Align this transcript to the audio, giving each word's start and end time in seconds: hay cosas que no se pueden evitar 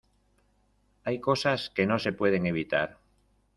hay 1.03 1.19
cosas 1.21 1.69
que 1.69 1.85
no 1.85 1.99
se 1.99 2.11
pueden 2.11 2.47
evitar 2.47 2.97